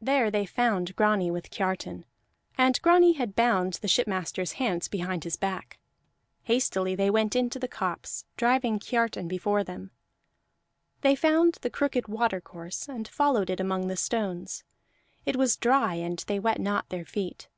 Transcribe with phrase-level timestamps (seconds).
[0.00, 2.06] There they found Grani with Kiartan,
[2.56, 5.78] and Grani had bound the shipmaster's hands behind his back.
[6.44, 9.90] Hastily they went into the copse, driving Kiartan before them;
[11.02, 14.64] they found the crooked watercourse and followed it among the stones;
[15.26, 17.50] it was dry and they wet not their feet.